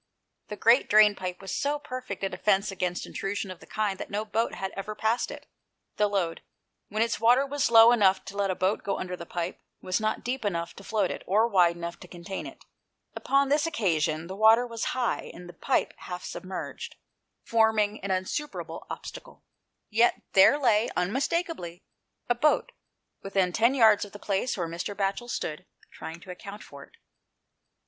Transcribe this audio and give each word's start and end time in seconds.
The 0.47 0.55
great 0.55 0.89
drain 0.89 1.13
pipe 1.13 1.41
was 1.41 1.53
so 1.53 1.77
perfect 1.77 2.23
a 2.23 2.29
defence 2.29 2.71
against 2.71 3.05
intrusion 3.05 3.51
of 3.51 3.59
the 3.59 3.67
kind 3.67 3.99
that 3.99 4.09
no 4.09 4.25
boat 4.25 4.55
had 4.55 4.71
ever 4.75 4.95
passed 4.95 5.29
it. 5.29 5.45
The 5.97 6.07
Lode, 6.07 6.41
when 6.89 7.03
its 7.03 7.19
water 7.19 7.45
was 7.45 7.69
low 7.69 7.91
enough 7.91 8.25
to 8.25 8.35
let 8.35 8.49
a 8.49 8.55
boat 8.55 8.81
go 8.81 8.97
under 8.97 9.15
the 9.15 9.27
pipe, 9.27 9.59
was 9.79 9.99
not 10.01 10.23
deep 10.23 10.43
enough 10.43 10.73
to 10.77 10.83
float 10.83 11.11
it, 11.11 11.21
or 11.27 11.47
wide 11.47 11.75
enough 11.75 11.99
to 11.99 12.07
contain 12.07 12.47
it. 12.47 12.65
Upon 13.15 13.49
this 13.49 13.67
occasion 13.67 14.25
the 14.25 14.35
water 14.35 14.65
was 14.65 14.85
high, 14.97 15.29
and 15.35 15.47
the 15.47 15.53
pipe 15.53 15.93
half 15.97 16.23
submerged, 16.23 16.95
forming 17.43 17.99
an 17.99 18.09
162 18.09 18.09
THE 18.09 18.09
PLACE 18.09 18.09
OF 18.09 18.09
SAFETY. 18.09 18.41
insuperable 18.41 18.87
obstacle. 18.89 19.43
Yet 19.91 20.21
there 20.33 20.57
lay, 20.57 20.89
unmistake 20.97 21.47
ably, 21.47 21.83
a 22.27 22.33
boat, 22.33 22.71
within 23.21 23.53
ten 23.53 23.75
yards 23.75 24.03
of 24.03 24.13
the 24.13 24.17
place 24.17 24.57
where 24.57 24.67
Mr. 24.67 24.95
Batchel 24.95 25.29
stood 25.29 25.67
trying 25.91 26.19
to 26.21 26.31
account 26.31 26.63
for 26.63 26.83
it. 26.85 26.93